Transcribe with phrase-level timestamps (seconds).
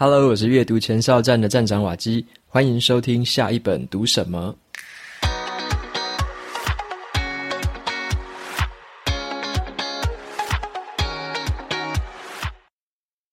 [0.00, 4.56] Hello，我是阅读前哨站的站长瓦基，欢迎收听下一本读什么。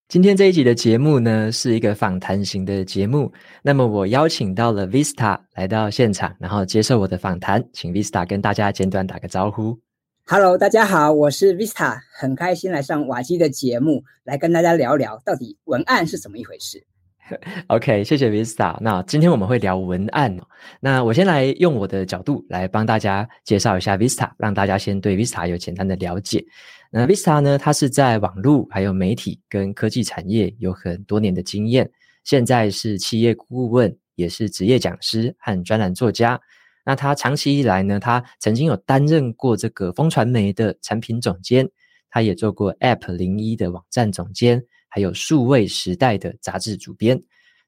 [0.07, 3.31] 今天这一集的节目呢，是一个访谈型的节目。
[3.61, 9.84] 那么我邀请到了 Vista 来到现场，然后接受我的访谈，请 Vista 跟大家简短打个招呼。
[10.27, 16.83] Hello，大家好，我是 Vista，很开心来上瓦基的节目，来跟大家聊聊到底文案是怎么一回事。
[17.69, 18.75] OK，谢谢 Vista。
[18.81, 20.35] 那今天我们会聊文案。
[20.79, 26.43] 那我先来用我的角度来帮大家介绍一下 Vista，让大家先对 Vista 有简单的了解。
[26.89, 31.87] 那 Vista 呢，它是在网络还有媒体跟科技产业有很多年的经验，
[32.23, 36.41] 现在是企业顾问，也是职业讲师和专栏作家。
[36.85, 41.67] 那他长期以来呢，他曾经有担任过这个风传媒的产品总监，
[42.11, 47.21] 他也做过 App 零一的网站总监，还有数位时代的杂志主编。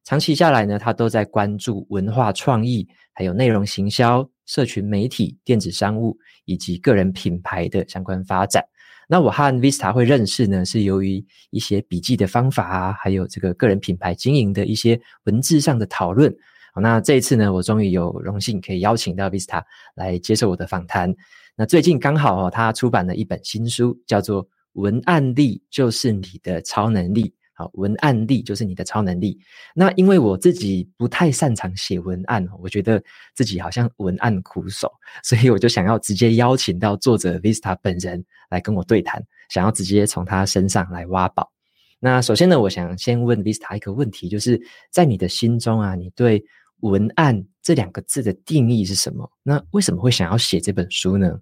[0.03, 8.63] 长期下来呢，他都在关注文化创意，还有内容行销、社群媒体、电子商务以及个人品牌的相关发展。
[9.09, 16.33] 那我和 Vista 会认识呢，是由于一些笔记的方法啊，还有这个个人品牌经营的一些文字上的讨论。
[16.81, 19.63] 那这一次呢，我终于有荣幸可以邀请到 Vista
[19.95, 21.13] 来接受我的访谈。
[21.55, 27.23] 那最近刚好哦，他出版了一本新书，叫做《文案力就是你的超能力》。
[27.53, 29.35] 好，文案力就是你的超能力。
[29.73, 34.91] 那因为我自己不太擅长写文案，我觉得自己好像文案苦手，
[35.23, 41.51] 所以我就想要直接邀请到作者 Vista 本人来跟我对谈，想要直接从他身上来挖宝。
[41.99, 44.61] 那首先呢，我想先问 Vista 一个问题，就是
[44.91, 46.45] 在你的心中啊，你对
[46.81, 49.31] 文案这两个字的定义是什么？
[49.43, 51.39] 那为什么会想要写这本书呢？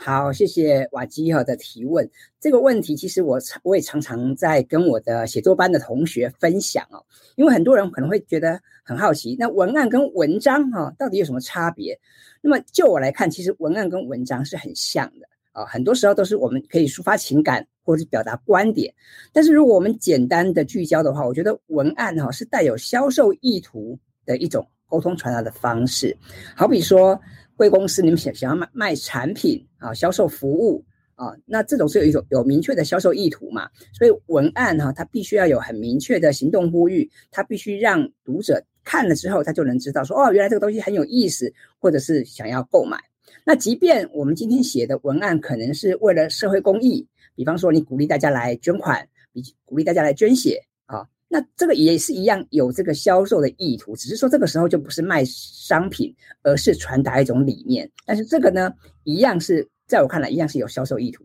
[0.00, 2.08] 好，谢谢瓦基哈的提问。
[2.38, 11.98] 这个问题其实我我也常常在跟我的写作班的同学分享哦，因为很多人可能会觉得很好奇，那文案跟文章哈到底有什么差别？
[12.40, 18.94] 那么就我来看，其实文案跟文章是很像的啊，很多时候都是我们可以抒发情感或者是表达观点。
[19.32, 26.14] 但是如果我们简单的聚焦的话，我觉得文案哈是带有销售意图的一种沟通传达的方式，
[26.54, 27.18] 好比说
[27.56, 30.84] 贵公司，你们想想要卖卖产品啊，销售服务
[31.14, 42.98] 啊，那这种是有一种有明确的销售意图嘛，所以文案哈，它必须要有很明确的行动呼吁，它必须让读者看了之后，他就能知道说，哦，原来这个东西很有意思，或者是想要购买。
[43.44, 51.06] 那即便我们今天写的文案可能是为了社会公益，比方说你鼓励大家来捐款，比鼓励大家来捐血啊。
[51.28, 57.90] 那这个也是一样有这个销售的意图，只是说这个时候就不是卖商品，而是传达一种理念。
[58.06, 58.72] 但是这个呢，
[59.04, 61.22] 一样是在我看来，一样是有销售意图。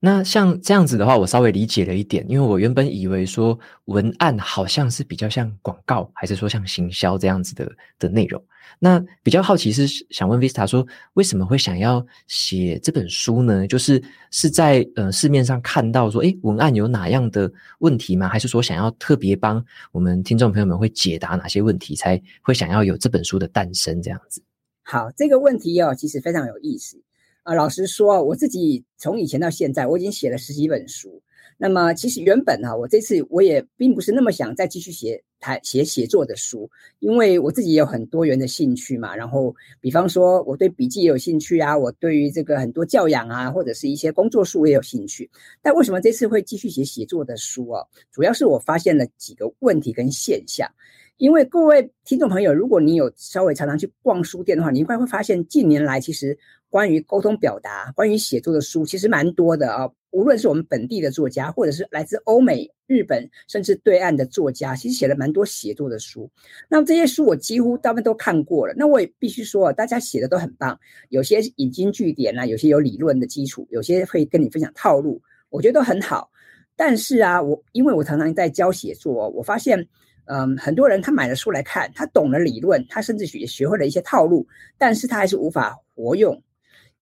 [0.00, 8.40] 那像这样子的话，我稍微理解了一点，因为我原本以为说文案好像是比较像广告，还是说像行销这样子的的内容。
[8.78, 13.66] 那比较好奇是想问 Vista 说，为什么会想要写这本书呢？
[13.66, 14.00] 就是
[14.30, 18.28] 是在呃市面上看到说，诶，文案有哪样的问题吗？
[18.28, 24.40] 还是说想要特别帮我们听众朋友们会解答哪些问题，才会想要有这本书的诞生这样子？
[24.84, 27.02] 好，这个问题哦，其实非常有意思。
[27.48, 31.22] 啊，老实说，我自己从以前到现在，我已经写了十几本书。
[31.56, 39.16] 那么，其实原本啊，我这次我也并不是那么想再继续写台写写作的书，因为我自己也有很多元的兴趣嘛。
[39.16, 45.30] 然后，比方说，我对笔记也有兴趣啊，我对于这个很多教养啊，或者是一些工作书也有兴趣。
[45.62, 47.82] 但为什么这次会继续写写作的书啊？
[48.12, 50.70] 主要是我发现了几个问题跟现象。
[51.18, 56.36] 因为各位听众朋友，如果你有稍微常常去逛书店的话，你应该会发现近年来其实。
[56.70, 59.90] 关于沟通表达、关于写作的书，其实蛮多的啊。
[60.10, 66.30] 无论是我们本地的作家，或者是来自欧美、日本，甚至对岸的作家，其实写了蛮多写作的书。
[66.68, 68.74] 那么这些书我几乎大部分都看过了。
[68.76, 70.78] 那我也必须说，大家写的都很棒，
[71.08, 76.30] 有些引经据典啊，有些有理论的基础，有些会跟你分享套路，我觉得都很好。
[76.76, 79.88] 但是啊，我因为我常常在教写作，我发现，
[80.28, 84.46] 嗯，很多人他买了书来看，他懂了理论，他甚至学学会了一些套路，
[84.76, 86.40] 但是他还是无法活用。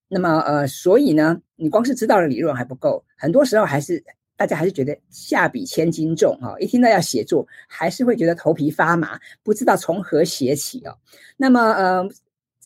[0.08, 4.02] 那么，呃，所以呢，你光是知道了理论还不够，很多时候还是
[4.36, 10.96] 大家还是觉得下笔千斤重哈，一听到要写作，还是会觉得头皮发麻，不知道从何写起哦。
[11.36, 12.08] 那么，呃，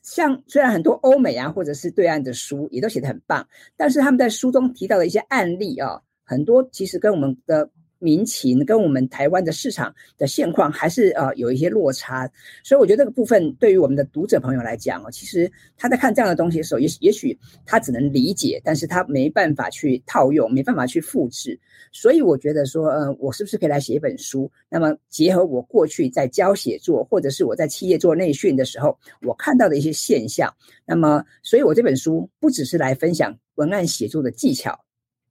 [0.02, 3.46] 像虽然很多欧美啊，或者是对岸的书也都写得很棒，
[3.76, 12.28] 但是他们在书中提到的一些案例啊，很多其实跟我们的民情跟我们台湾的市场的现况还是呃有一些落差，
[12.64, 21.56] 所以我觉得这个部分对于我们的读者朋友来讲哦，其实他在看这样的东西的时候，也也许他只能理解，但是他没办法去套用，没办法去复制。
[21.92, 24.50] 所以我觉得说，呃，我是不是可以来写一本书？
[24.68, 30.52] 那么结合我过去在教写作，或者是我在企业做内训的时候，我看到的一些现象，
[30.86, 34.78] 那么，所以我这本书不只是来分享文案写作的技巧。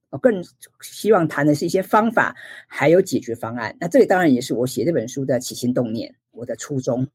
[0.09, 0.43] 我更
[0.81, 2.35] 希望谈的是一些方法，
[2.67, 3.75] 还有解决方案。
[3.79, 7.07] 那这里当然也是我写这本书的起心动念，我的初衷。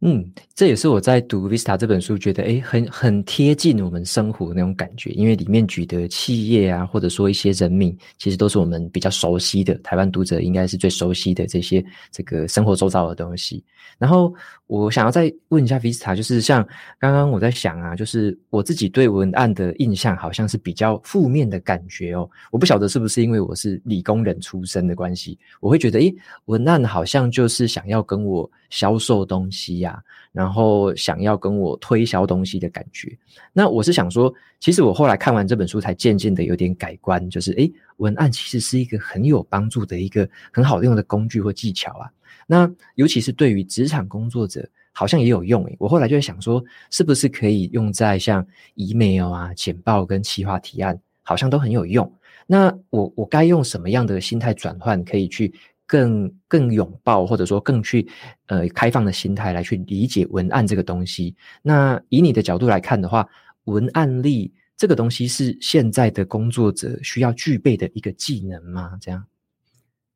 [0.00, 0.24] 嗯，
[0.54, 13.64] 这也是我在读《Vista》这本书，觉得诶很很贴近我们生活那种感觉，因为里面举的企业啊，或者说一些人名，其实都是我们比较熟悉的，台湾读者应该是最熟悉的这些这个生活周遭的东西。
[13.98, 14.32] 然后
[14.68, 16.64] 我想要再问一下 Vista，就是像
[17.00, 29.87] 刚刚我在想啊，就是我自己对文案的印象好像是比较负面的感觉哦，我不晓得是不是因为我是理工人出身的关系，我会觉得诶文案好像就是想要跟我销售东西呀。
[30.32, 33.16] 然后想要跟我推销东西的感觉，
[33.52, 42.10] 那我是想说，其实我后来看完这本书，才渐渐的有点改观，就是诶，文案其实是一个很有帮助的一个很好用的工具或技巧啊。
[42.46, 45.76] 那尤其是对于职场工作者，好像也有用诶。
[45.78, 52.10] 我后来就在想说，是不是可以用在像 email 啊、简报跟企划提案，好像都很有用。
[52.46, 55.52] 那我我该用什么样的心态转换，可以去？
[55.88, 58.08] 更更拥抱，或者说更去
[58.46, 61.34] 呃开放的心态来去理解文案这个东西。
[61.62, 63.26] 那以你的角度来看的话，
[63.64, 68.96] 文案力这个东西是现在的工作者需要具备的一个技能吗？
[69.00, 69.24] 这样。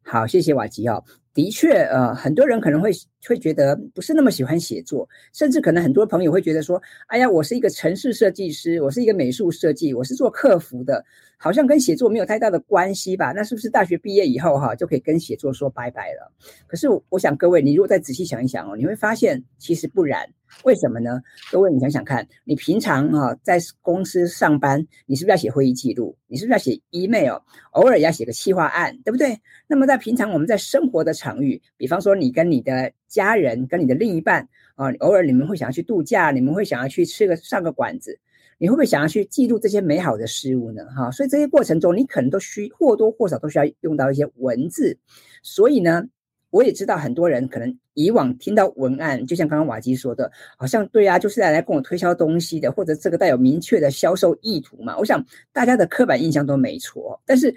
[0.04, 1.04] 好，谢谢瓦吉奥。
[1.34, 2.90] 的确，呃，很多人可能会
[3.26, 11.02] 会觉得不是那么喜欢写作，甚至可能很多朋友会觉得说：“哎呀，我是一个城市设计师，我是一个美术设计，我是做客服的，
[11.38, 13.32] 好像跟写作没有太大的关系吧？
[13.32, 16.30] 那是不是大学毕业以后哈，就可以跟写作说拜拜了？”
[16.68, 20.28] 可是我想各位，你如果再仔细想一想哦，你会发现其实不然。
[20.64, 21.20] 为什么呢？
[21.50, 26.16] 各位，你想想看，你平常哈在公司上班，你是不是要写会议记录？
[26.28, 27.38] 你是不是要写 email？
[27.72, 29.36] 偶尔也要写个企划案，对不对？
[29.66, 38.18] 那么在平常我们在生活的场域，比方说你跟你的家人、跟你的另一半啊，偶尔你们会想要去度假，你们会想要去吃个上个馆子，
[38.58, 40.84] 你会不会想要去记录这些美好的事物呢？
[40.94, 44.96] 哈，所以这些过程中，你可能都需或多或少都需要用到一些文字，
[45.42, 46.04] 所以呢。
[46.52, 54.96] 我也知道很多人可能以往听到文案，就像刚刚瓦基说的，好像对啊，就是来来跟我推销东西的，或者这个带有明确的销售意图嘛。
[54.98, 57.54] 我想大家的刻板印象都没错，但是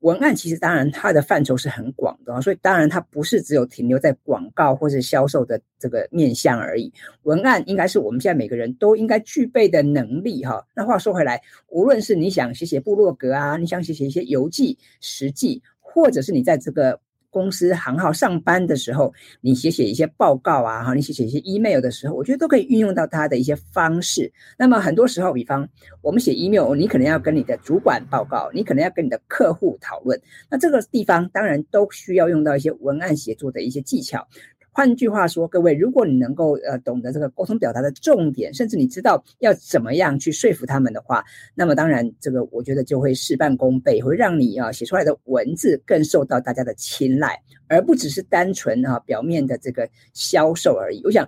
[0.00, 6.92] 文案其实当然它的范畴是很广的，所以当然它不是只有停留在广告或者销售的这个面向而已。
[7.22, 10.60] 文案应该是我们现在每个人都应该具备的能力哈。
[10.74, 16.98] 那话说回来，无论是你想写写部落格啊，你想写写一些游记、实记，或者是你在这个。
[17.34, 24.32] 公司行号上班的时候，你写写一些报告啊，哈，你写写一些 email 的时候，我觉得都可以运用到它的一些方式。
[24.56, 25.68] 那么很多时候，比方
[26.00, 34.24] 我们写 email，你可能要跟你的主管报告，你可能要跟你的客户讨论，那这个地方当然都需要用到一些文案写作的一些技巧。
[34.74, 41.24] 换句话说，各位，如果你能够呃懂得这个沟通表达的重点，甚至你知道要怎么样去说服他们的话，
[41.54, 51.00] 那么当然这个我觉得就会事半功倍，会让你啊写出来的文字更受到大家的青睐，而不只是单纯啊表面的这个销售而已。
[51.04, 51.24] 我想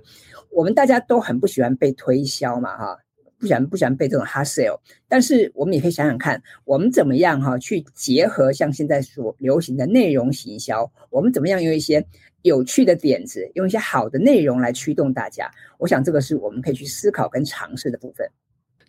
[0.51, 2.99] 我们大家都很不喜欢被推销嘛，哈。
[3.39, 12.03] 不喜欢不喜欢被这种 hard sell，但是我们也可以想想看，我们怎么样哈去结合像现在所流行的内容行销，我们怎么样用一些
[12.47, 15.51] 有趣的点子，用一些好的内容来驱动大家。
[15.79, 18.27] 我想这个是我们可以去思考跟尝试的部分。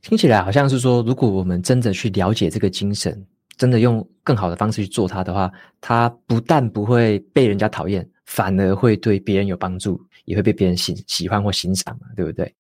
[0.02, 3.26] 听起来好像是说，如果我们真的去了解这个精神，
[3.58, 12.54] 真的用更好的方式去做它的话，它不但不会被人家讨厌，反而会对别人有帮助，也会被别人喜喜欢或欣赏嘛，对不对？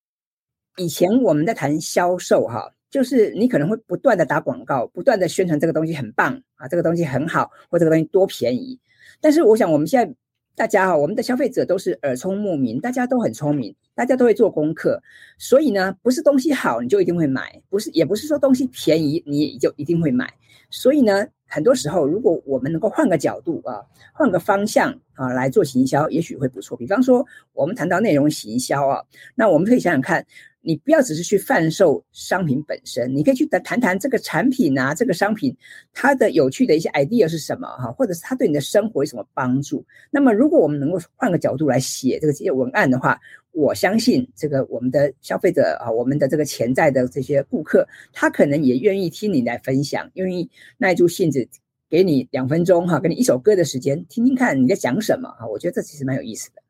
[0.78, 8.80] 以前我们在谈销售哈，就是你可能会不断的打广告，不断的宣传这个东西很棒啊，这个东西很好，或这个东西多便宜。
[9.22, 10.16] 但是我想我们现在
[10.58, 15.00] 大家哈，我们的消费者都是耳聪目明，大家都很聪明，大家都会做功课，
[15.38, 20.28] 所以呢，不是东西好你就一定会买，不是也不是说东西便宜你就一定会买。
[20.72, 26.76] 所以呢，很多时候如果我们能够换个角度啊，换个方向啊来做行销，也许会不错。
[26.76, 27.24] 比方说
[27.54, 29.04] 我们谈到内容行销啊，
[29.36, 30.26] 那我们可以想想看。
[30.68, 35.56] 你不要只是去贩售商品本身，你可以去谈谈这个产品啊，这个商品
[35.94, 39.86] 它的有趣的一些 idea 是什么哈，或者是它对你的生活有什么帮助。
[40.12, 43.18] 那么，如果我们能够换个角度来写这个这些文案的话，
[43.54, 51.48] 我相信这个我们的消费者啊，我们的这个潜在的这些顾客，他可能也愿意听你来分享，愿意耐住性子
[51.90, 55.48] 给你两分钟哈，给你一首歌的时间，听听看你在讲什么哈。
[55.48, 56.62] 我觉得这其实蛮有意思的。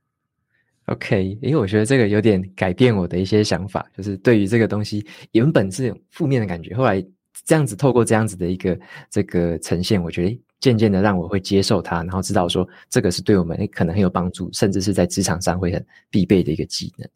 [0.87, 7.05] OK，因为我觉得这个有点改变我的一些想法，就是对于这个东西原本是负面的感觉，后来
[7.45, 8.79] 这样子透过这样子的一个
[9.09, 17.07] 这个呈现，我觉得渐渐的让我会接受它，然后知道说这个是对我们可能很有帮助，甚至是在职场上会很必备的一个技能。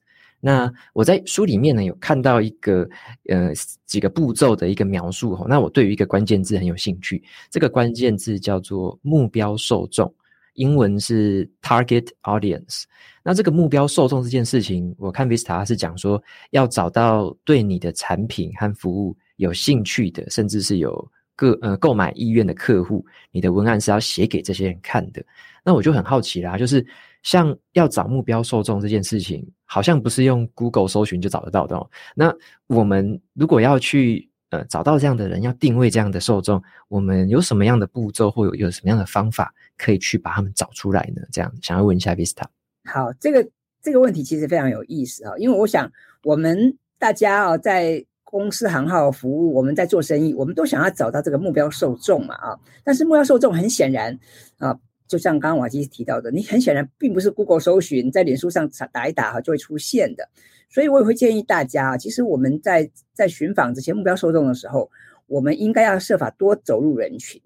[0.41, 2.85] 那我在书里面呢有看到一个
[3.29, 3.53] 呃
[3.85, 10.13] 几个步骤的一个描述哈，那我对于一个关键字很有兴趣，这个关键字叫做目标受众，
[10.61, 12.83] 英文是 target audience。
[13.23, 25.23] 那这个目标受众这件事情，我看 Vista 是讲说要找到对你的产品和服务有兴趣的，甚至是有个呃购买意愿的客户，你的文案是要写给这些人看的。
[25.63, 26.85] 那我就很好奇啦，就是。
[27.23, 31.87] 像要找目标受众这件事情，好像不是用 Google 搜寻就找得到的哦。
[32.15, 32.33] 那
[32.65, 41.23] 我们如果要去呃找到这样的人，要定位这样的受众，我们有什么样的步骤或有有什么样的方法可以去把他们找出来呢？
[41.31, 42.43] 这样想要问一下 Vista。
[42.85, 43.49] 好，这个
[43.81, 45.91] 这个问题其实非常有意思啊，因为我想
[46.23, 54.17] 我们大家啊在公司行号服务，我们在做生意，我们都想要找到这个目标受众嘛啊，但是目标受众很显然
[54.57, 54.77] 啊。
[55.07, 60.29] 就像刚刚瓦基提到的，你很显然并不是 Google 搜寻，在脸书上打一打哈就会出现的，
[60.69, 64.89] 所以我也会建议大家啊，其实我们在在寻访这些目标受众的时候，
[65.27, 67.41] 我们应该要设法多走入人群。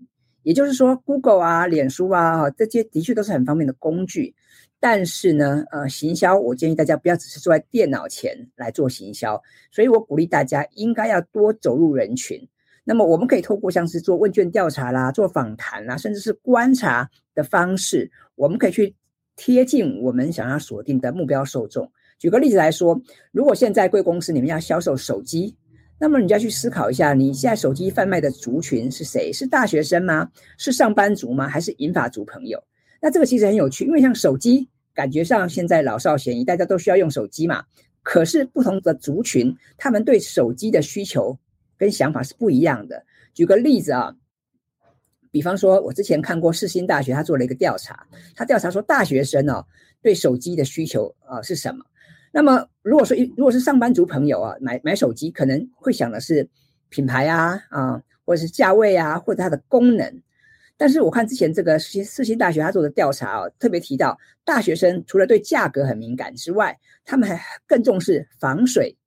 [0.46, 4.36] 也就是说，Google 啊、脸书啊，这些的确都是很方便的工具，
[4.80, 12.40] 但是呢，呃，行销我建议大家不要只是坐在电脑前来做行销，所以我鼓励大家应该要多走入人群。
[12.84, 18.94] 那么我们可以透过像是做问卷调查啦、做访谈啦，甚至是观察的方式，我们可以去
[19.36, 21.92] 贴近我们想要锁定的目标受众。
[22.20, 25.56] 举个例子来说，如果现在贵公司你们要销售手机，
[26.00, 29.32] 那么你就要去思考一下，你现在手机贩卖的族群是谁？
[29.32, 30.30] 是大学生吗？
[30.58, 31.48] 是上班族吗？
[31.48, 32.64] 还是银发族朋友？
[33.02, 37.64] 那这个其实很有趣，因为像手机，感觉上现在老少咸宜，大家都需要用手机嘛。
[38.04, 41.38] 可是不同的族群，他们对手机的需求。
[41.78, 43.06] 跟想法是不一样的。
[43.34, 44.16] 举个例子啊，
[45.30, 49.66] 比方说，我之前看过世新大学，他做了一个调查，他调查说大学生哦
[50.02, 51.84] 对手机的需求啊是什么？
[52.36, 56.46] 那么如果说如果是上班族朋友啊买买手机，可能会想的是
[56.89, 60.22] 品牌啊啊，或者是价位啊，或者它的功能。
[60.75, 68.98] 但是我看之前这个世世新大学他做的调查啊，特别提到大学生除了对价格很敏感之外，他们还更重视防水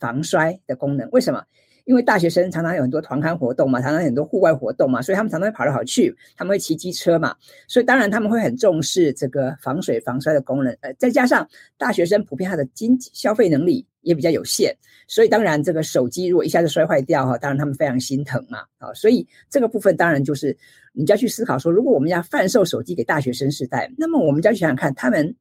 [0.00, 1.06] 防摔的功能。
[1.10, 1.44] 为什么？
[1.88, 7.34] 因为大学生常常有很多团刊活动嘛，常常很多户外活动嘛，所以他们常常会跑来跑去，他们会骑机车嘛，
[7.66, 10.70] 所以当然他们会很重视这个防水防摔的功能。
[10.82, 14.76] 呃，再加上大学生普遍他的经济消费能力也比较有限，
[15.06, 18.58] 所以当然这个手机如果一下子摔坏掉哈，当然他们非常心疼嘛。
[18.76, 20.54] 啊，所以这个部分当然就是
[20.92, 25.34] 你就要去思考说，如果我们要贩售手机给大学生世代，那么我们就要去想想看他们。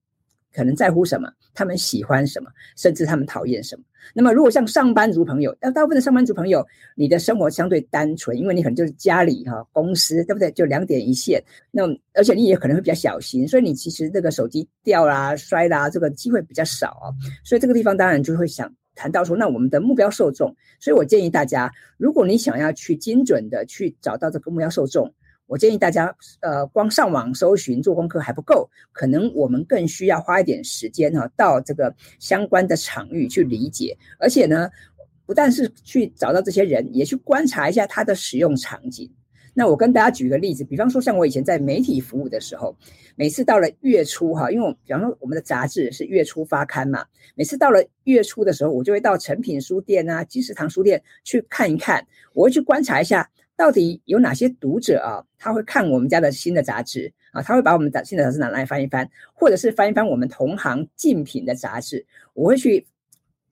[0.58, 1.32] 可能在乎什么？
[1.54, 2.50] 他们喜欢什么？
[2.76, 3.84] 甚至他们讨厌什么？
[4.16, 10.50] 那么，如果像上班族朋友，那大部分的上班族朋友，你的生活相对单纯，因为你可能就是家里哈、公司，对不对？
[10.54, 11.40] 就两点一线。
[11.70, 11.84] 那
[12.16, 17.14] 而且你也可能会比较小心，所以你其实这个手机掉啦、摔啦，这个机会比较少。
[17.44, 20.56] 所以这个地方当然就会想谈到说，那我们的目标受众。
[20.80, 25.14] 所以我建议大家，如果你想要去精准的去找到这个目标受众。
[25.48, 34.70] 我建议大家，呃，光上网搜寻做功课还不够，可能我们更需要花一点时间哈，到这个相关的场域去理解，而且呢，
[35.26, 39.10] 不但是去找到这些人，也去观察一下他的使用场景。
[39.54, 42.76] 那我跟大家举个例子，比方说像我以前在媒体服务的时候，
[43.16, 53.28] 每次到了月初哈，因为我比方说我们的杂志是月初发刊嘛，每次到了月初的时候，我就会到诚品书店啊、金石堂书店去看一看，我会去观察一下。
[53.58, 55.26] 到底有哪些读者啊？
[55.38, 57.42] 他会看我们家的新的杂志啊？
[57.42, 62.06] 他会把我们的新的杂志拿来翻一翻，或者是翻一翻我们同行竞品的杂志。
[62.34, 62.86] 我会去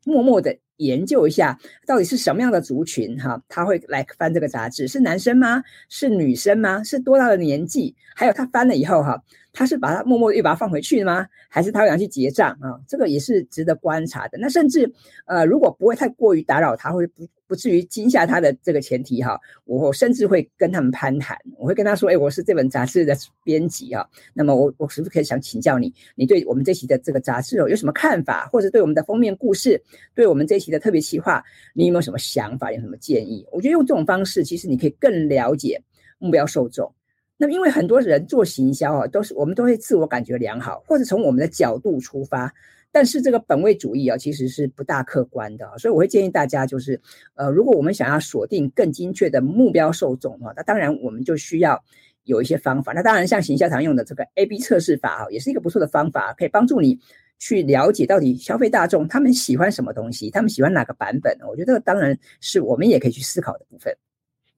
[0.06, 3.42] 默默的研究一下，到底是什么样的族群哈？
[3.50, 5.64] 他会来翻这个杂志，是男生吗？
[5.90, 6.84] 是女生吗？
[6.84, 7.96] 是多大的年纪？
[8.16, 9.24] 还有他翻了以后哈，
[9.56, 11.26] 他是把它默默的又把它放回去吗？
[11.50, 12.78] 还是他会想去结账啊？
[12.88, 14.38] 这个也是值得观察的。
[14.38, 14.94] 那甚至
[15.26, 17.26] 呃，如果不会太过于打扰他，会不？
[17.48, 29.80] 不至于惊吓他的这个前提哈，我甚至会跟他们攀谈，我会跟他说，哎，我是这本杂志的编辑啊，那么我我是不是可以想请教你，你对我们这期的这个杂志有什么看法，或者对我们的封面故事，
[30.16, 31.44] 对我们这期的特别企划，
[31.76, 33.46] 你有没有什么想法，有什么建议？
[33.52, 35.80] 我觉得用这种方式，其实你可以更了解
[36.18, 36.92] 目标受众。
[37.38, 42.54] 那么因为很多人做行销啊，都是我们都会自我感觉良好，或者从我们的角度出发。
[42.92, 46.98] 但是这个本位主义啊，其实是不大客观的，所以我会建议大家，就是
[47.34, 51.84] 呃，如果我们想要锁定更精确的目标受众的话，那当然我们就需要
[52.24, 52.94] 有一些方法。
[52.94, 56.98] 那当然，像行销常用的这个 A/B 测试法啊，也是一个不错的方法，可以帮助你
[57.38, 61.38] 去了解到底消费大众他们喜欢什么东西，他们喜欢哪个版本。
[61.50, 63.94] 我觉得当然是我们也可以去思考的部分。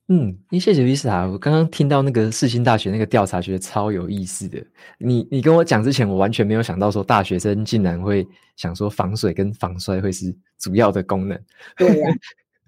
[0.10, 1.30] 嗯，谢谢 Vista。
[1.30, 4.58] 我刚刚听到那个世新大学那个调查，觉得超有意思的。
[4.98, 11.38] 你你跟我讲之前，我完全没有想到说大学生竟然会想说防水跟防摔会是主要的功能。
[11.76, 12.16] 对呀、啊，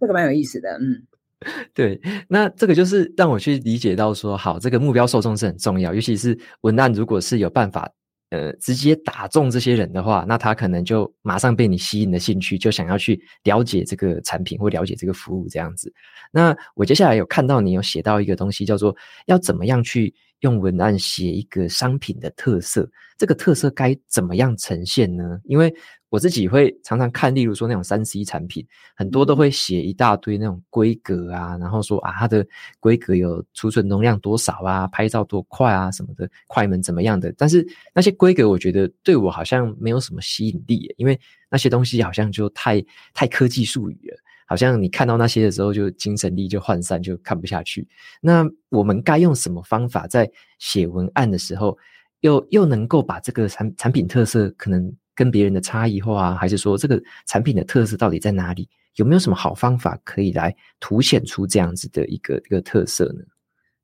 [0.02, 0.70] 这个蛮有意思的。
[0.82, 1.02] 嗯，
[1.74, 7.90] 对，那这个就是让我去理解到说，好，这个目标受众是很重要，尤其是文案，如果是有办法。
[8.30, 15.92] 呃，直接打中这些人的话，那他可能就马上被你吸引了兴趣，就想要去了解这个产品或了解这个服务这样子。
[16.32, 18.96] 那我接下来有看到你有写到一个东西，叫做
[19.26, 25.40] 要怎么样去用文案写一个商品的特色，这个特色该怎么样呈现呢？
[25.46, 25.74] 因为
[26.10, 28.66] 我自己会常常看，例如说那种三 C 产品，
[28.96, 32.46] 很多都会写一大堆那种规格啊，然后说啊，它的
[32.80, 37.32] 规格有储存容量多少啊，拍照多快啊什么的，快门怎么样的。
[37.38, 41.20] 但是那些规格，我觉得对我好像没有什么吸引力，因为
[41.52, 44.18] 那些东西好像就太太科技术语了，
[44.50, 47.88] 好像你看到那些的时候就精神力就涣散，就看不下去。
[48.20, 50.28] 那我们该用什么方法在
[50.58, 51.78] 写文案的时候，
[52.22, 58.68] 又又能够把这个产产品特色可能跟别人的差异化啊，还是说这个产品的特色到底在哪里？
[58.96, 63.24] 有没有什么好方法可以来凸显出这样子的一个一个特色呢？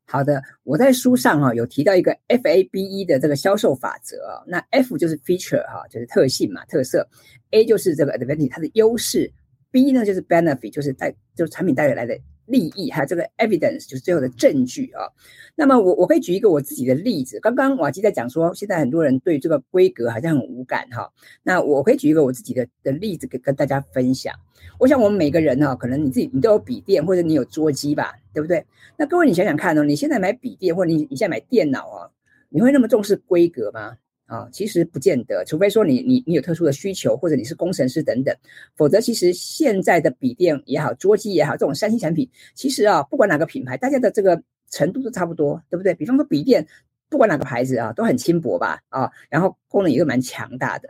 [0.07, 7.07] 好的，我在书上哈、有提到一个 F A B E 的这个销售法则啊，那 F 就是 feature 哈、就是特性嘛，特色
[7.51, 9.31] ；A 就是这个 advantage 它的优势
[9.75, 12.17] ；B 呢就是 benefit 就是带就是产品带来的。
[12.47, 15.09] 利益还有这个 evidence 就是最后的证据啊。
[15.55, 17.39] 那么我我可以举一个我自己的例子。
[17.39, 21.11] 刚刚瓦基在讲说，现在很多人对这个规格好像很无感哈。
[21.41, 24.31] 那我可以举一个我自己的的例子，跟跟大家分享。
[24.77, 28.63] 我想我们每个人哈，可能你自己你都有笔电或者你有桌机吧，对不对？
[28.95, 32.11] 那各位你想想看哦，你现在买笔电或者你你现在买电脑啊，
[32.49, 33.97] 你会那么重视规格吗？
[34.25, 38.35] 啊，其实不见得，除非说你你你有特殊的需求，或者你是工程师等等，
[38.75, 44.41] 否则其实现在的笔电也好，桌机也好，这种三星产品，其实啊，不管哪个品牌，大家的这个
[44.71, 45.93] 程度都差不多，对不对？
[45.93, 46.65] 比方说笔电，
[47.07, 50.89] 不管哪个牌子啊，都很轻薄吧，啊，然后功能也都蛮强大的。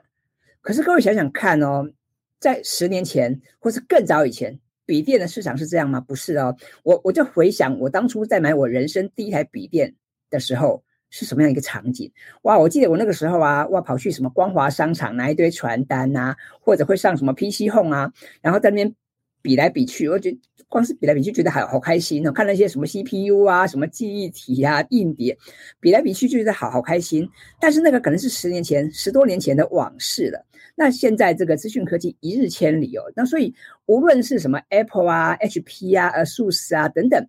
[0.62, 1.86] 可是各位想想看哦，
[2.40, 6.00] 在十年前或是更早以前，笔电的市场是这样吗？
[6.00, 9.94] 不是哦，我我就回想我当初在买我人生第一台笔电
[10.30, 10.82] 的时候。
[11.10, 12.12] 是什么样一个场景？
[12.42, 12.58] 哇！
[12.58, 18.94] 我记得我那个时候啊，哇，跑去什么光华商场拿一堆传单呐，或者会上什么 PC Home 啊，然后在那边
[19.42, 22.32] 比来比去，我觉得光是比来比去，觉得好好开心哦。
[22.32, 25.38] 看那些什么 CPU 啊，什么记忆体啊，硬碟，
[25.80, 27.30] 比来比去就觉得好好开心。
[27.62, 30.46] 但是那个可能是十年前、十多年前的往事了。
[30.76, 33.54] 那现在这个资讯科技一日千里哦，那所以
[33.86, 37.26] 无论是什么 Apple 啊、HP 啊、ASUS 啊等等。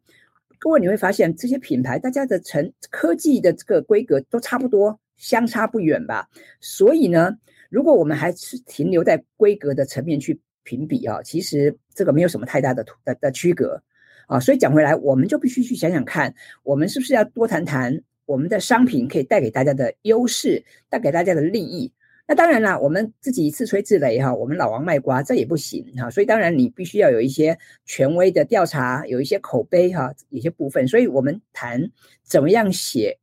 [0.59, 6.29] 各位，你会发现这些品牌，大家的成科技的这个规格都差不多，相差不远吧？
[6.61, 7.37] 所以呢，
[7.69, 13.83] 如果我们还是停留在规格的层面去评比啊，其实这个没有什么太大的的的区隔
[14.27, 14.40] 啊。
[14.40, 21.92] 所以讲回来，我们就必须去想想看，我们是不是要多谈谈我们的商品可以带给大家的优势，带给大家的利益。
[22.29, 26.11] 那当然啦，我们自己自吹自擂哈，我们老王卖瓜，这也不行哈。
[26.11, 30.89] 所以当然你必须要有一些权威的调查，有一些口碑哈，有些部分。
[30.89, 31.89] 所以我们谈
[32.25, 33.17] 怎么样写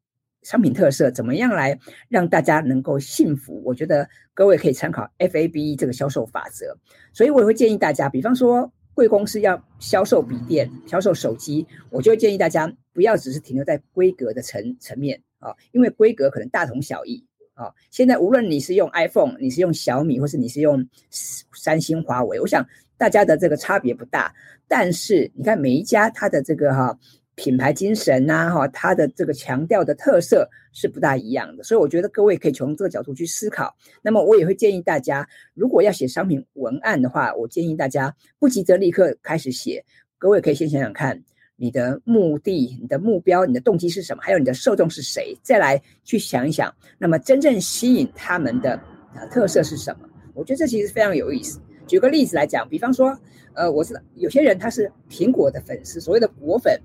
[0.44, 3.62] 商品特色，怎么样来让大家能够信服。
[3.66, 6.78] 我觉得各位可以参考 FABE 这个销售法则。
[7.12, 17.26] 所以我也会建议大家，比方说贵公司要销售笔电、销售手机，我就会建议大家不要只是停留在规格的层层面啊，因为规格可能大同小异。
[17.54, 20.84] 啊、现在无论你是用 iPhone，你是用小米，或是你是用
[21.54, 22.66] 三星、华为，我想
[22.98, 24.34] 大家的这个差别不大。
[24.68, 26.98] 但是你看每一家它的这个哈、
[27.36, 31.63] 品牌精神呐，哈，它的这个强调的特色是不大一样的。
[31.63, 33.76] 所以我觉得各位可以从这个角度去思考。
[34.02, 39.86] 那么我也会建议大家，如果要写商品文案的话，我建议大家不急着立刻开始写，
[40.18, 41.22] 各位可以先想想看。
[41.56, 44.22] 你的目的、你的目标、你的动机是什么？
[44.24, 45.38] 还有你的受众是谁？
[45.42, 48.80] 再来去想一想，那么真正吸引他们的
[49.32, 50.10] 特色是什么？
[50.34, 51.60] 我觉得这其实非常有意思。
[51.88, 53.18] 举个例子来讲，比方说，
[53.54, 56.80] 呃，我知道有些人他是苹果的粉丝，所谓的果粉，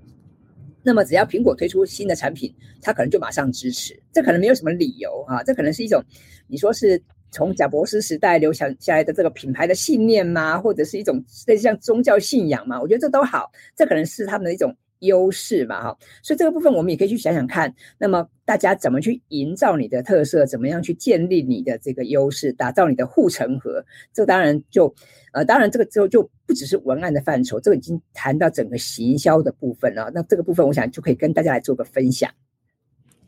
[0.83, 3.99] 那么只要苹果推出新的产品，他可能就马上支持。
[4.11, 6.03] 这可能没有什么理由啊，这可能是一种
[6.47, 7.01] 你说是。
[7.31, 10.59] 从贾伯斯时代留下下来的这个品牌的信念吗？
[10.59, 12.79] 或者是一种类似像宗教信仰吗？
[12.79, 23.81] 我觉得这都好，这可能是他们的一种优势嘛，哈，所以这个部分我们也可以去想想看，那么大家怎么去营造你的特色，怎么样去建立你的这个优势，打造你的护城河，
[24.13, 24.93] 这当然就，
[25.31, 32.29] 呃，当然这个之后就不只是文案的范畴，这个已经谈到整个行销的部分了，那这个部分我想就可以跟大家来做个分享。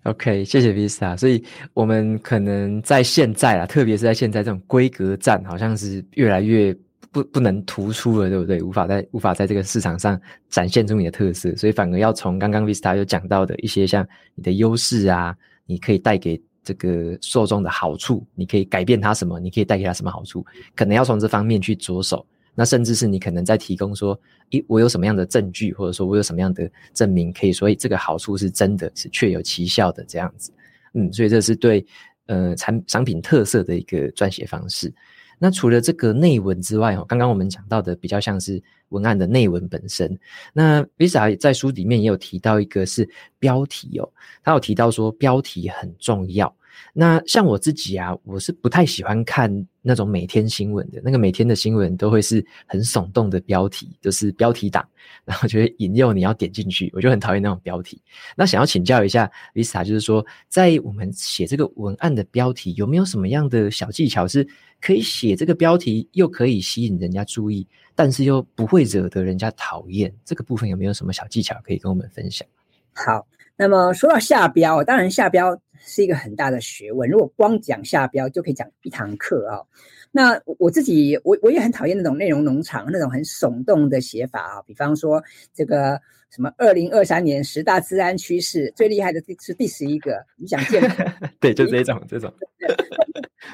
[0.04, 1.18] OK，谢谢 Vista。
[1.18, 6.76] 所以我们可能在现在啊，特别是在现在这种规格战，好像是越来越。
[7.14, 8.62] 不不能突出了，对不对？
[8.62, 15.36] 无法在无法在这个市场上展现出你的特色，所以反而要从刚刚 Vista 有讲到的一些像你的优势啊，
[15.66, 22.26] 你可以带给这个受众的好处，你可以改变他什么，你可以带给他什么好处，可能要从这方面去着手。
[22.54, 24.20] 那甚至是你可能在提供说，
[24.52, 30.52] 诶，我有什么样的证据，或者说我有什么样的证明，可以说，诶，这个好处是真的，是确有其效的这样子。
[30.94, 31.86] 嗯，所以这是对
[32.26, 34.94] 呃产商品特色的一个撰写方式。
[35.40, 40.16] 那除了这个内文之外，哦，刚刚我们讲到的比较像是文案的内文本身。
[40.54, 43.10] 那 Visa 在书里面也有提到一个是
[43.40, 44.08] 标题哦，
[44.44, 46.54] 他有提到说标题很重要。
[46.94, 54.88] 那像我自己啊，我是不太喜欢看那种每天新闻的，那个每天的新闻都会是很耸动的标题，就是标题党，
[55.26, 58.02] 然后就会引诱你要点进去，我就很讨厌那种标题。
[58.36, 64.48] 那想要请教一下 Lisa，就是说在我们写这个文案的标题，有没有什么样的小技巧是
[64.82, 70.14] 可以写这个标题又可以吸引人家注意，但是又不会惹得人家讨厌？
[70.26, 72.48] 这个部分有没有什么小技巧可以跟我们分享？
[72.94, 75.58] 好，那么说到下标，当然下标。
[75.86, 77.10] 是一个很大的学问。
[77.10, 79.62] 如果光讲下标，就可以讲一堂课啊。
[80.14, 84.62] 那我自己，我我也很讨厌那种内容农场那种很耸动的写法啊。
[84.68, 90.82] 比方说，这个什么二零二三年十大治安趋势，最厉害的是第十一个，你想见？
[91.40, 92.34] 对，就 这种这种。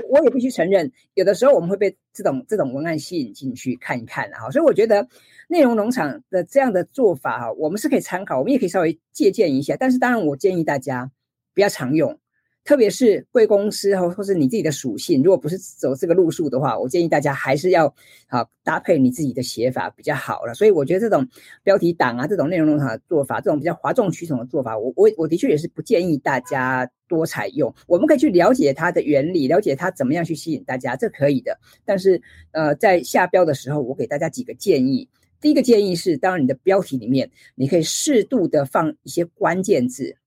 [0.10, 4.50] 我也必须承认，有的时候我们会被这种这种文案吸引进去看一看啊。
[4.50, 5.08] 所以我觉得
[5.48, 9.76] 内容农场的这样的做法哈，我们是可以参考，我们也可以稍微借鉴一下。
[9.80, 11.12] 但是当然，我建议大家。
[11.58, 12.16] 比较常用，
[12.64, 17.92] 特别是贵公司或或是你自己的属性，如果不是走这个路数的话，我建议大家还是要
[18.28, 20.54] 好搭配你自己的写法比较好了。
[20.54, 21.28] 所以我觉得这种
[21.64, 27.74] 标题党啊，这种内容农场的做法，这种比较哗众取宠的做法，我我我的确也是不建议大家多采用。
[27.88, 31.58] 我们可以去了解它的原理，了解它怎么样去吸引大家，这可以的。
[31.86, 35.10] 但是呃，在下标的时候，我给大家几个建议。
[35.42, 40.18] 第一个建议是，当然你的标题里面，你可以适度的放一些关键字。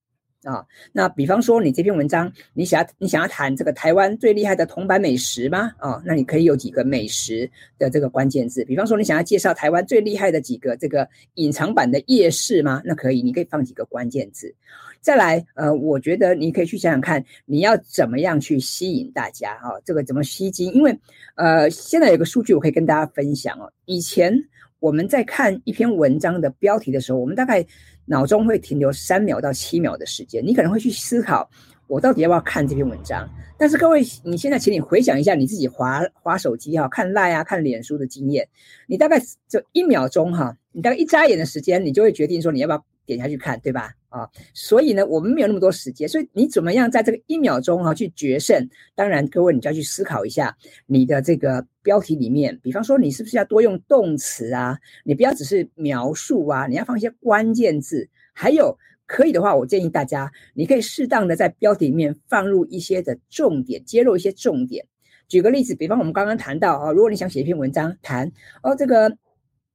[0.42, 5.70] 啊、那比方说你这篇文章，你想要你想要谈这个台湾最厉害的铜板美食吗？
[5.78, 8.64] 啊、那你可以有几个美食的这个关键字。
[8.64, 12.80] 比方说你想要介绍台湾最厉害的几个这个隐藏版的夜市吗？
[12.84, 14.54] 那可以，你可以放几个关键字。
[15.02, 20.72] 再来，呃，我觉得你可以去想想看，你要怎么样去吸引大家啊、这个怎么吸睛？
[20.72, 20.98] 因为
[21.36, 23.70] 呃，现在有个数据我可以跟大家分享哦。
[23.86, 24.32] 以前
[24.80, 27.64] 我们在看一篇文章的标题的时候，我们大概。
[28.06, 31.48] 脑中会停留三秒到七秒的时间，你可能会去思考，
[31.86, 33.30] 我到底要不要看这篇文章？
[33.56, 38.48] 但是各位，你现在请你回想一下你自己划划手机哈、看赖啊、看脸书的经验，
[38.88, 43.92] 你大概就一秒钟哈，你大概一眨眼的时间，你就会决定说你要不要点下去看，对吧？
[44.08, 48.68] 啊，所以呢，我们没有那么多时间，所以你怎么样在这个一秒钟啊去决胜？
[48.94, 54.78] 当然，各位你就要去思考一下你的这个标题里面，比方说你是不是要多用动词啊？
[55.04, 58.08] 你不要只是描述啊，你要放一些关键字。
[58.32, 64.86] 还有可以的话，我建议大家，你可以适当的在标题里面放入一些的重点，揭露一些重点。
[65.28, 69.16] 举个例子，比方我们刚刚谈到啊，如果你想写一篇文章，谈哦这个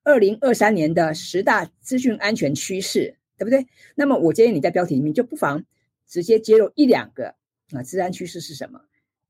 [0.03, 3.15] 二零二三年的十大资讯安全趋势。
[3.37, 3.65] 对不对？
[3.95, 5.63] 那么我建议你在标题里面就不妨
[6.07, 7.33] 直接揭露一两个
[7.71, 8.79] 啊，资安趋势是什么？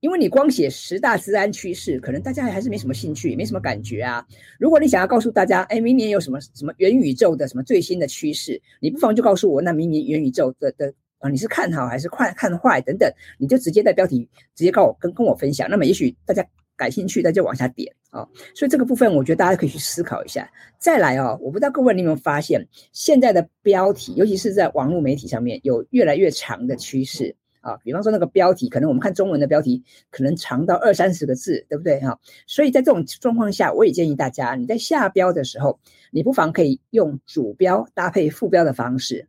[0.01, 4.23] 因为你光写十大资安趋势，可能大家还是没什么兴趣，没什么感觉啊。
[4.59, 15.67] 如果你想要告诉大家，哎，明年有什么什么元宇宙的什么最新的趋势，你不妨就告诉我，那明年元宇宙的的啊，你是看好还是看看坏等等，你就直接在标题直接告我跟跟我分享。
[15.69, 16.45] 那么也许大家。
[16.75, 18.29] 感兴趣，那就往下点啊、哦。
[18.53, 20.49] 所以这个部分，我觉得大家可以去思考一下。
[20.77, 27.77] 再来哦，我不知道各位你有没有发现，现在的标题，尤其是在网络媒体上面，有越来越长的趋势啊。
[27.83, 35.79] 比方说那个标题，可能我们看中文的标题，可能长到二三十个字，对不对哈、所以在这种状况下，我也建议大家，你在下标的时候，
[36.11, 39.27] 你不妨可以用主标搭配副标的方式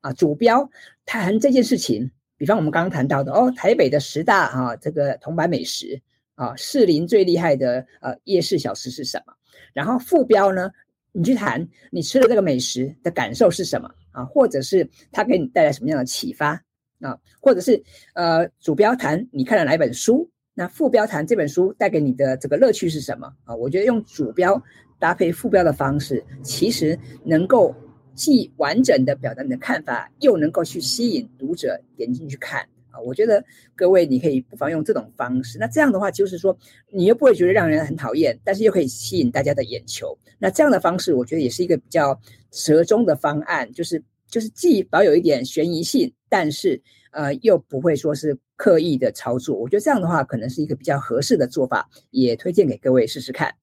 [0.00, 0.12] 啊。
[0.12, 0.68] 主标
[1.06, 6.02] 谈这件事情，比方我们刚刚谈到的哦，台北的十大啊，这个铜板美食。
[6.34, 9.32] 啊，士林最厉害的呃夜市小吃是什么？
[9.72, 10.70] 然后副标呢，
[11.12, 14.24] 你去谈你吃的这个美食的感受是什么啊？
[14.24, 16.60] 或者是它给你带来什么样的启发
[17.00, 17.18] 啊？
[17.40, 17.82] 或者是
[18.14, 20.28] 呃主标谈你看了哪一本书？
[20.56, 23.54] 那副标谈这本书带给你的这个乐趣是什么啊？
[23.54, 24.62] 我觉得用主标
[25.00, 27.74] 搭配副标的方式，其实能够
[28.14, 33.00] 既完整的表达你的看法，又能够去吸引读者点进去看啊。
[33.00, 35.58] 我觉得各位你可以不妨用这种方式。
[35.58, 36.56] 那这样的话，就是说
[36.90, 40.16] 你又不会觉得让人很讨厌，但是又可以吸引大家的眼球。
[40.38, 42.18] 那这样的方式，我觉得也是一个比较
[42.50, 46.80] 折中的方案，就是就是既保有一点悬疑性，但是
[47.10, 49.56] 呃又不会说是刻意的操作。
[49.56, 53.54] 我觉得这样的话，可能是一个比较合适的做法，也推荐给各位试试看。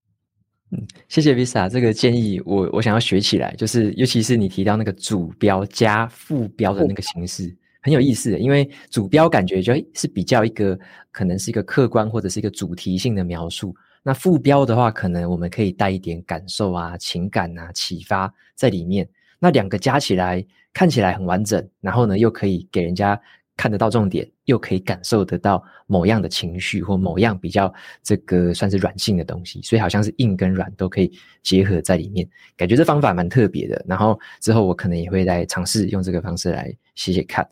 [0.72, 8.38] 嗯，谢谢 Vista 这个建议，我我想要学起来，就是尤其是你提到那个主标加副标的那个形式，很有意思。
[8.40, 10.78] 因为主标感觉就是比较一个
[11.12, 19.08] 可能是一个客观或者是一个主题性的描述，那副标的话，可能我们可以带一点感受啊、情感啊、启发在里面。
[19.40, 23.20] 那两个加起来看起来很完整，然后呢又可以给人家。
[23.58, 31.12] 看得到重点，又可以感受得到某样的情绪或某样比较这个算是软性的东西，所以好像是硬跟软都可以
[31.44, 33.86] 结合在里面，感觉这方法蛮特别的。
[33.88, 37.48] 然后之后我可能也会来尝试用这个方式来写写看。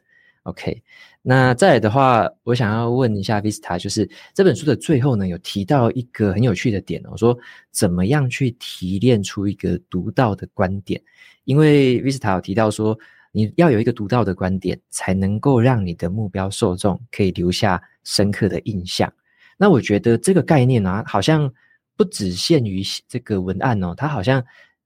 [0.49, 0.83] OK，
[1.21, 7.38] 那再来的话，我想要问一下 Vista，就是这本书的最后呢，有提到一个很有趣的点哦，说
[7.71, 11.01] 怎么样去提炼出一个独到的观点，
[11.45, 12.97] 因为 Vista 有提到说。
[13.31, 19.13] 你要有一个独到的观点，才能够让你的目标受众可以留下深刻的印象。
[19.55, 21.47] 那我觉得这个概念啊，好像
[21.95, 24.43] 不只限于这个文案哦，它好像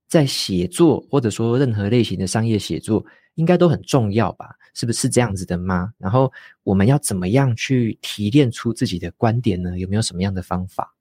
[0.10, 3.04] 在写作或者说任何类型的商业写作，
[3.36, 4.54] 应该都很重要吧？
[4.74, 5.94] 是不是这样子的吗？
[5.98, 6.32] 然后
[6.64, 9.78] 我们要怎么样去提炼出自己的观点呢？
[9.78, 10.94] 有没有什么样的方法？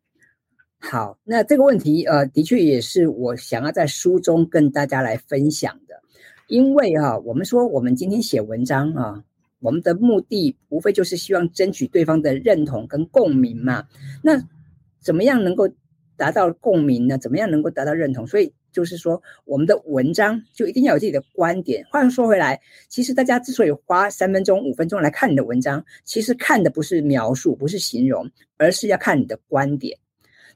[0.78, 6.00] 好，那这个问题呃，的确也是我想要在书中跟大家来分享的。
[6.48, 9.24] 因为哈、啊，我们说我们今天写文章啊，
[9.60, 13.86] 我们的目的无非就是希望争取对方的认同跟共鸣嘛。
[14.22, 14.42] 那
[15.00, 15.68] 怎么样能够
[16.16, 17.16] 达到共鸣呢？
[17.16, 18.26] 怎么样能够达到认同？
[18.26, 21.84] 所以就是说，我们的文章就一定要有自己的观点。
[21.90, 29.96] 话又说回来，其实大家之所以花三分钟、五分钟来看你的文章，其实看的不是描述，不是形容，而是要看你的观点。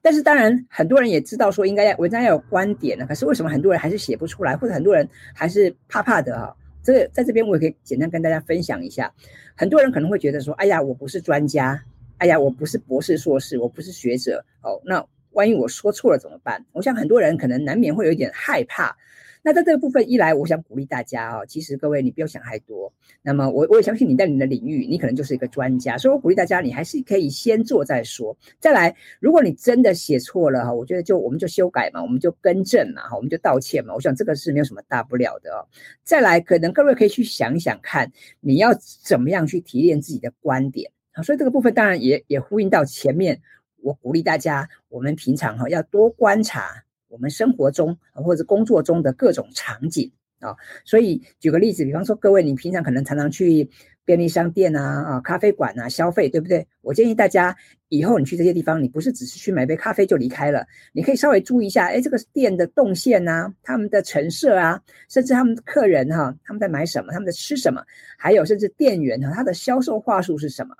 [0.02, 3.06] 但是当然，很多人也知道说应该要文章要有观点的。
[3.06, 6.54] 可是为什么很多人还是写不出来，或者很多人还是怕怕的啊？
[6.82, 9.12] 这个在这边我也可以简单跟大家分享一下。
[9.56, 11.82] 很多人可能会觉得说：“哎呀，我不是专家，
[12.18, 14.44] 哎呀，我不是博士、硕士，我不是学者。
[14.62, 15.04] 哦，那
[15.36, 18.96] 万一我说错了怎么办？”我想很多人可能难免会有一点害怕。
[19.42, 22.92] 那在这个部分一来，我想鼓励大家啊，其实各位你不要想太多。
[23.22, 28.36] 那么我我也相信你在你的领域，你可能就是一个专家，所以我鼓励大家，你还是可以先做再说。
[28.58, 33.94] 再来，如果你真的写错了哈，我觉得就我们就修改嘛，我们就更正嘛，我们就道歉嘛。
[33.94, 35.62] 我想这个是没有什么大不了的哦。
[36.02, 41.22] 再来，可能各位可以去想想看，你要怎么样去提炼自己的观点啊。
[41.22, 43.40] 所以这个部分当然也也呼应到前面，
[43.86, 46.82] 我鼓励大家，我们平常哈要多观察。
[47.08, 53.70] 我们生活中或者工作中的各种场景啊，所以举个例子，比方说各位，你平常可能常常去
[54.04, 56.66] 便利商店啊、啊咖啡馆啊消费，对不对？
[56.82, 57.56] 我建议大家
[57.90, 67.80] 以后你去这些地方，你不是只是去买杯咖啡就离开了，你可以稍微注意一下，哎，这个店的动线啊，他们的陈设啊，甚至他们客人哈、他们在买什么，他们在吃什么，
[68.18, 70.74] 还有甚至店员哈、他的销售话术是什么？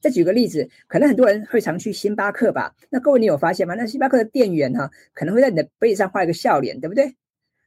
[0.00, 2.74] 再举个例子，可能很多人会常去星巴克吧？
[2.88, 3.74] 那各位你有发现吗？
[3.74, 7.14] 那星巴克的店员哈，可能会在你的杯子上画一个笑脸，对不对？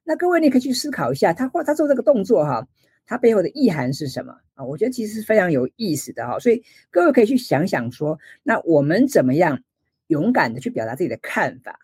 [0.03, 2.67] 那各位你可以去思考一下，他画他做这个动作哈，
[3.05, 4.65] 他背后的意涵是什么啊？
[4.65, 6.39] 我觉得其实是非常有意思的哈。
[6.39, 9.61] 所以各位可以去想想说，那我们怎么样
[10.07, 11.79] 勇敢的去表达自己的看法？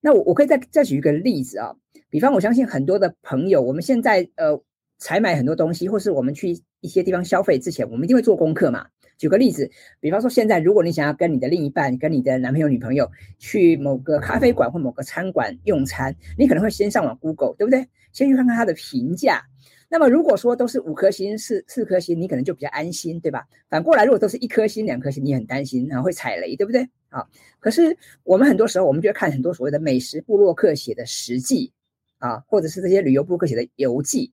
[0.00, 1.74] 那我我可以再再举一个例子啊，
[2.10, 4.60] 比方我相信很多的朋友，我们现在呃
[4.98, 8.88] 采买很多东西，或是我们去一些地方消费之前，我们一定会做功课嘛。
[9.16, 17.86] 举个例子，比方说现在，如果你想要跟你的另一半、跟你的男朋友、女朋友去某个咖啡馆或某个餐馆用餐，你可能会先上网 Google，对不对？
[18.12, 19.42] 先去看看他的评价。
[19.88, 23.46] 那么如果说都是五颗星、四四颗星，你可能就比较安心，对吧？
[23.68, 26.88] 反过来，如果都是一颗星、两颗星，你很担心，然后会踩雷，对不对？
[27.08, 27.28] 好，
[27.60, 31.72] 可是我们很多时候，我们就会看很多所谓的美食部落客写的食记
[32.18, 34.32] 啊，或者是这些旅游部落客写的游记。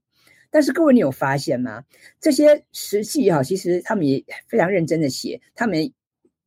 [0.51, 1.83] 但是各位，你有发现吗？
[2.19, 5.91] 这些实际哈，其实他们也非常认真的写，他们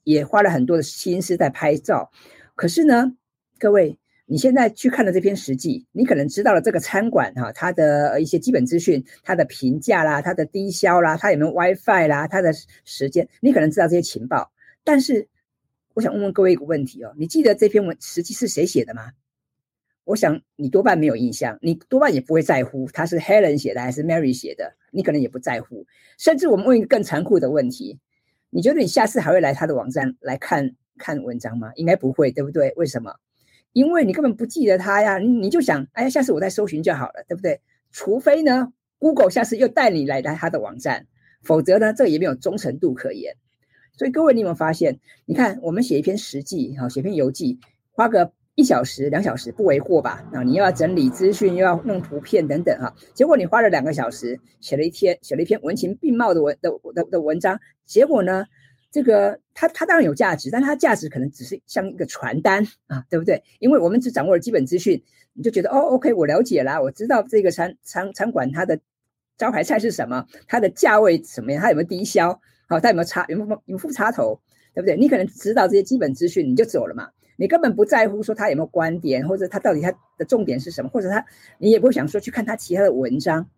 [0.04, 2.12] 也花了很多的心思在拍照。
[2.54, 3.16] 可是呢，
[3.58, 12.52] 各位，你现在去看了这篇实际，你可能知道了这个餐馆哈，它的一些基本资讯，它的评价啦，它的低消啦，它有没有 WiFi 啦，它的
[12.84, 14.52] 时间，你可能知道这些情报。
[14.84, 15.26] 但是，
[15.94, 19.12] 我想问问各位一个问题哦，你记得这篇文实际是谁写的吗？
[20.04, 25.86] 我想你多半没有印象，你多半也不会在乎他是 Helen 写的还是 Mary 写的，你可能也不在乎。
[26.18, 27.98] 甚至我们问一个更残酷的问题：
[28.50, 31.72] 你觉得你下次还会来他的网站来看看文章吗？
[31.76, 32.72] 应该不会，对不对？
[32.76, 33.14] 为什么？
[33.72, 37.60] 因为你根本不记得他呀，你你就想，哎呀，下次我再搜寻就好了，对不对？
[37.90, 41.06] 除非呢，Google 下次又带你来来他的网站，
[41.42, 43.34] 否则呢，这也没有忠诚度可言。
[43.96, 45.00] 所以各位，你有没有发现？
[45.24, 47.58] 你看，我们写一篇实记，哈，写篇游记，
[47.92, 50.24] 花个一小时、两小时不为过吧？
[50.32, 58.46] 啊，你又要整理资讯，又要弄图片等等，哈，结果你花了两个小时，写了一篇，写了一篇文情并茂的文的的的文章，结果呢，
[58.92, 63.42] 这个它它当然有价值，但它价值可能只是像一个传单啊，对不对？
[63.58, 68.78] 因为我们只掌握了基本资讯，你就觉得哦，OK，我了解了，我知道这个餐餐餐馆它的
[69.36, 72.40] 招牌菜是什么，它的价位怎么样，它有没有低消。
[72.68, 74.40] 好，它有没有插有没有有附插头，
[74.74, 74.96] 对不对？
[74.96, 77.08] 你可能知道这些基本资讯，你就走了嘛。
[77.36, 81.24] 你根本不在乎说他有没有观点，或者他到底他的重点是什么，或者他
[81.58, 83.48] 你也不会想说去看他其他的文章。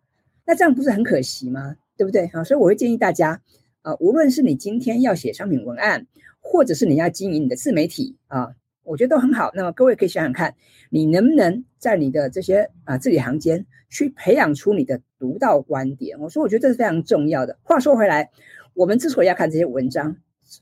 [0.45, 1.75] 那这样不是很可惜吗？
[1.97, 2.25] 对不对？
[2.33, 3.41] 啊，所以我会建议大家
[3.81, 6.05] 啊，无论是你今天要写商品文案，
[6.39, 8.49] 或者是你要经营你的自媒体啊，
[8.83, 9.51] 我觉得都很好。
[9.53, 10.55] 那么各位可以想想看，
[10.89, 16.19] 你能不能在你的这些啊字里行间去培养出你的独到观点？
[16.19, 17.57] 我说，我觉得这是非常重要的。
[17.63, 18.29] 话说回来。
[18.73, 20.15] 我们之所以要看这些文章，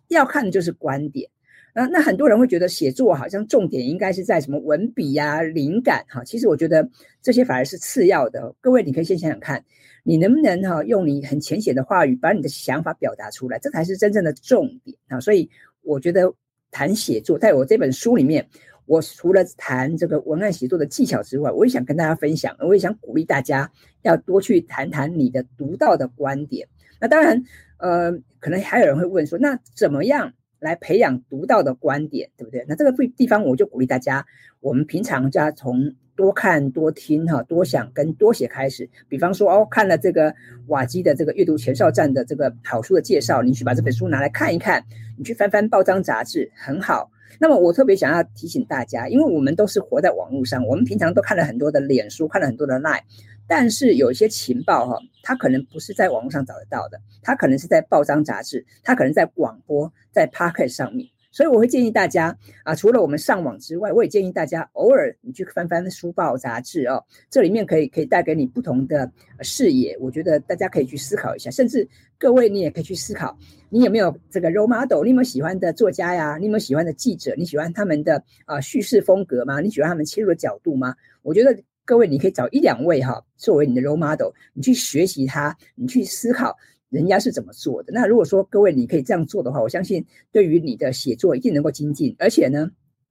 [0.08, 1.30] 要看的就是观点。
[1.76, 6.24] 那那很多人会觉得写作好像重点应该是在什么文笔呀、灵感哈。
[6.24, 6.90] 其实我觉得
[7.22, 8.56] 这些反而是次要的。
[8.62, 9.62] 各位，你可以先想想看，
[10.02, 15.20] 你能不能哈用你很浅显的话语把你的想法表达出来，这才是真正的重点啊。
[15.20, 15.50] 所以
[15.82, 16.34] 我觉得
[16.72, 18.48] 谈写作，在我这本书里面，
[18.86, 23.70] 我除了谈这个文案写作的技巧之外，我也想跟大家分享，我也想鼓励大家
[24.04, 26.66] 要多去谈谈你的独到的观点。
[27.02, 27.44] 那当然。
[27.78, 28.10] 呃，
[28.40, 30.32] 可能还有人会问说，那怎么样
[30.66, 32.66] 来培养独到的观点，对不对？
[32.68, 34.26] 那这个地方我就鼓励大家，
[34.60, 38.90] 我们平常就要从多看、多听、哈、多想跟多写开始。
[39.08, 40.34] 比方说，哦，看了这个
[40.68, 44.84] 瓦基的这个阅读前哨站的这个好书的介绍，你去把这本书拿来看一看，
[45.18, 47.12] 你去翻翻报章杂志，很好。
[47.40, 53.02] 那么我特别想要提醒大家，因为我们都是活在网络上，我们平常都看了很多的脸书，看了很多的 Line。
[53.48, 61.08] 但是有一些情报哈，它可能不是在网络上找得到的，它可能是在报章杂志，它可能在广播，在 Podcast 上面。
[61.32, 69.98] 所以我会建议大家啊，除了我们上网之外，我也建议大家偶尔你去翻翻书报杂志哦，这里面可以可以带给你不同的视野。
[70.00, 71.86] 我觉得大家可以去思考一下，甚至
[72.18, 73.38] 各位你也可以去思考，
[73.70, 75.04] 你有没有这个 role model？
[75.04, 76.38] 你有没有喜欢的作家呀？
[76.38, 77.36] 你有没有喜欢的记者？
[77.38, 79.60] 你喜欢他们的啊叙事风格吗？
[79.60, 80.96] 你喜欢他们切入的角度吗？
[81.22, 81.62] 我觉得。
[81.86, 86.58] 各位，你可以找一两位哈，作为你的 role model，你去学习他，你去思考
[86.90, 87.94] 人家是怎么做的。
[87.94, 92.68] 那如果说各位你可以这样做的话，我相信对于你的写作一定能够精进，而且呢，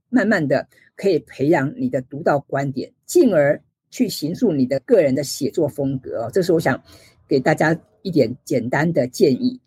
[0.08, 6.30] 慢慢的可以培养你的独到观点，进而去形塑你的个人的写作风格哦。
[6.32, 6.82] 这是我想
[7.28, 9.60] 给大家一点简单的建议。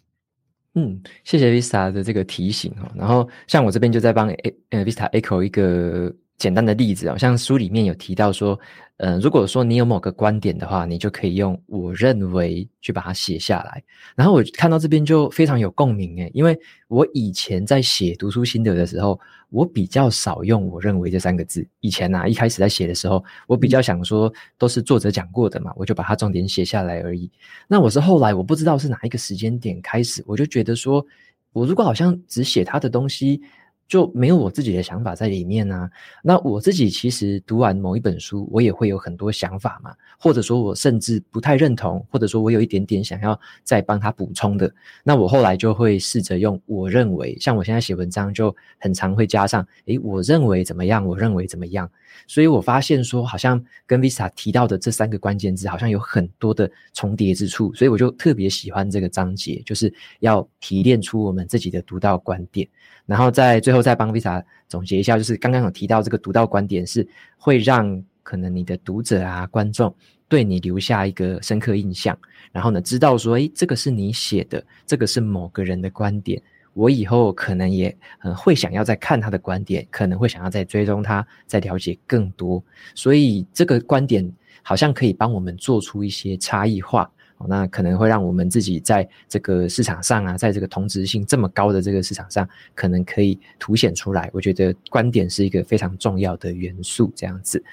[0.76, 2.92] 嗯，谢谢 Vista 的这个提醒哈。
[2.94, 6.14] 然后像我这边就在帮 A 呃 Vista echo 一个。
[6.38, 8.60] 简单的例子啊，像书里面有提到说，
[8.98, 13.84] 呃，如果说你有某个观点的话，你就可以用“我认为”去把它写下来。
[14.16, 16.56] 然后我看到这边就非常有共鸣诶，因为
[16.90, 19.20] 我以前在写读书心得的时候，
[19.50, 21.68] 我比较少用“我认为”这三个字。
[21.80, 27.32] 以前啊，一开始在写的时候，我比较想说都是作者讲过的嘛，我就把它重点写下来而已。
[27.68, 31.04] 那我是后来我不知道是哪一个时间点开始，我就觉得说，
[31.52, 33.42] 我如果好像只写他的东西。
[33.88, 35.90] 就没有我自己的想法在里面啊。
[36.22, 44.72] 那我自己其实读完某一本书，我也会有很多想法嘛，或者说我甚至不太认同，或者说我有一点点想要再帮他补充的。
[45.04, 51.06] 那我后来就会试着用我认为，像我现在写文章就很常会加上，诶，我认为怎么样？
[51.06, 51.90] 我认为怎么样？
[52.26, 62.68] 所以我发现说，好像跟 Visa 提到的这三个关键字，好像有很多的重叠之处，所以我就特别喜欢这个章节，就是要提炼出我们自己的独到观点。
[63.08, 69.96] 然后在最后再帮 Visa 总结一下，就是刚刚有提到这个独到观点是会让可能你的读者啊、观众
[70.28, 72.16] 对你留下一个深刻印象，
[72.52, 76.42] 然后呢，知道说，诶，这个是你写的，这个是某个人的观点，
[76.74, 82.62] 我以后可能也嗯会想要再看他的观点，可能会想要再追踪他，再了解更多，
[82.94, 84.30] 所以这个观点
[84.62, 87.10] 好像可以帮我们做出一些差异化。
[87.48, 94.30] 那可能会让我们自己在这个市场上啊，在这个同质性这么高的这个市场上，可能可以凸显出来。
[94.34, 97.64] 我觉得观点是一个非常重要的元素，这样子。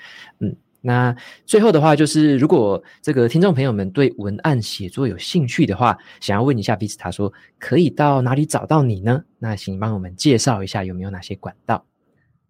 [0.40, 9.24] 嗯，那最后的话就是，如果这个听众朋友们对文案写作有兴趣的话，想要问一下 Vista 说，可以到哪里找到你呢？
[9.38, 11.87] 那请帮我们介绍一下有没有哪些管道？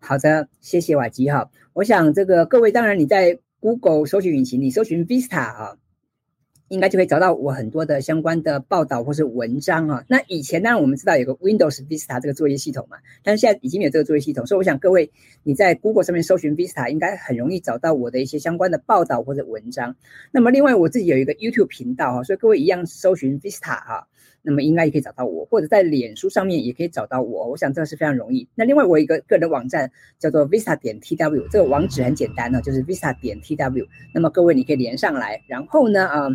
[0.00, 1.48] 好的，谢谢瓦基哈。
[1.74, 5.76] 我想这个各位，当然你在 Google 搜寻引擎，你搜寻 Vista 啊。
[6.69, 10.05] 应该就可以找到我很多的相关的报道或是文章啊。
[10.09, 15.11] 那以前当然我们知道有个 Windows Vista 这个作业系统嘛，但是现在已经没有这个作业系统，所以我想各位
[15.43, 19.95] 你在 Google 上面搜寻 Vista，应该很容易找到我的一些相关的报道或者文章。
[20.31, 24.07] 那么另外我自己有一个 YouTube 频道啊，所以各位一样搜寻 Vista 啊，
[24.45, 27.49] 那么应该也可以找到我，或者在脸书上面也可以找到我。
[27.49, 28.47] 我想这个是非常容易。
[28.55, 33.86] 那另外我有一个个人网站叫做 visa 点 TW，这个网址很简单呢，就是 visa 点 TW。
[34.12, 36.28] 那么各位你可以连上来，然后呢，啊。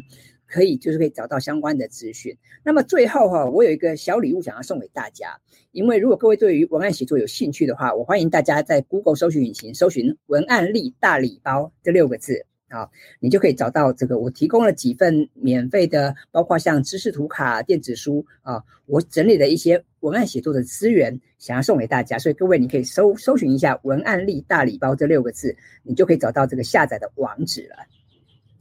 [0.51, 2.35] 可以，就是可以找到相关的资讯。
[2.63, 5.27] 那么最后哈，我有一个小礼物想要送给大家。
[5.73, 12.89] 因为如果各位对于文案写作有兴趣的话，我欢迎大家在 Google 搜寻引擎搜寻“文案力大礼包”这六个字啊，
[13.19, 14.17] 你就可以找到这个。
[14.17, 22.17] 我提供了几份免费的，包括像知识图卡、电子书啊，我整理的一些文案写作的资源，想要送给大家。
[22.17, 27.75] 所以各位，你可以搜搜寻一下“文案力大礼包”这六个字，你就可以找到这个下载的网址了。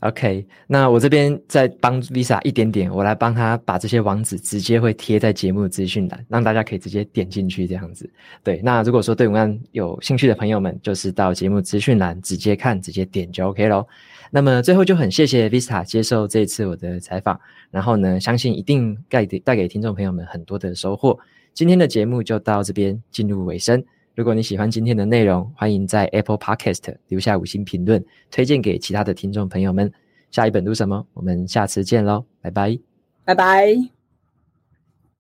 [0.01, 8.09] OK，那我这边再帮 Visa 一点点，我来帮他把这些网址直接会贴在节目资讯栏，让大家可以直接点进去这样子。
[8.45, 13.85] 对，那如果说对文案有兴趣的朋友们，就是到节目资讯栏直接看，直接点就 OK 咯。
[14.31, 17.41] 那么最后就很谢谢 Visa 接受这一次我的采访，
[17.73, 21.19] 然后呢，相信一定带给带给听众朋友们很多的收获。
[21.55, 23.85] 今天的节目就到这边进入尾声。
[24.19, 29.93] 如果你喜欢今天的内容，欢迎在 Apple Podcast 留下五星评论，推荐给其他的听众朋友们。
[30.33, 31.07] 下一本读什么？
[31.15, 32.77] 我们下次见喽，拜拜，
[33.25, 33.98] 拜拜。